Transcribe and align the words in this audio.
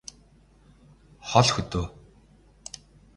хол 1.29 1.47
хөдөө 1.55 1.85